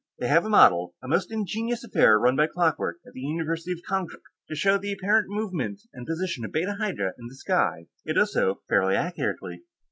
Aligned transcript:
They 0.17 0.27
have 0.29 0.45
a 0.45 0.49
model, 0.49 0.95
a 1.03 1.07
most 1.07 1.31
ingenious 1.31 1.83
affair 1.83 2.17
run 2.17 2.35
by 2.35 2.47
clockwork, 2.47 2.97
at 3.05 3.13
the 3.13 3.19
University 3.21 3.71
of 3.73 3.83
Konkrook, 3.87 4.23
to 4.49 4.55
show 4.55 4.79
the 4.79 4.91
apparent 4.91 5.29
movement 5.29 5.81
and 5.93 6.07
position 6.07 6.43
of 6.43 6.51
Beta 6.51 6.77
Hydrae 6.79 7.11
in 7.19 7.27
the 7.27 7.35
sky; 7.35 7.85
it 8.03 8.13
does 8.13 8.33
so 8.33 8.61
fairly 8.67 8.95
accurately. 8.95 9.61